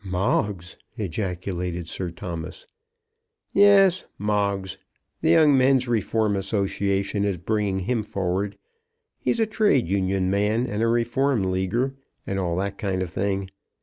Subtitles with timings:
[0.03, 2.65] "Moggs!" ejaculated Sir Thomas.
[3.53, 4.79] "Yes; Moggs.
[5.21, 8.57] The Young Men's Reform Association is bringing him forward.
[9.19, 11.93] He's a Trades' Union man, and a Reform Leaguer,
[12.25, 13.51] and all that kind of thing.